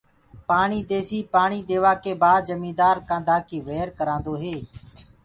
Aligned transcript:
پاڻي 0.49 0.79
ديسي 0.89 1.19
پآڻي 1.33 1.59
ديوآ 1.69 1.93
ڪي 2.03 2.13
بآد 2.23 2.39
جميدآر 2.49 2.95
ڪآنڌآ 3.09 3.37
ڪي 3.47 3.57
وير 3.67 3.87
ڪروآندو 3.97 4.33
هي. 4.43 4.57